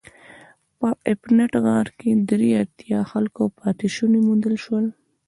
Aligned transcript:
په 0.77 0.87
افنټ 1.13 1.51
غار 1.65 1.87
کې 1.99 2.09
د 2.15 2.19
درې 2.31 2.49
اتیا 2.63 2.99
خلکو 3.11 3.43
پاتې 3.59 3.87
شوني 3.95 4.19
موندل 4.27 4.55
شول. 4.63 4.85